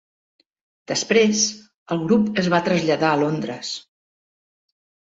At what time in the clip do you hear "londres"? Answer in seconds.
3.27-3.75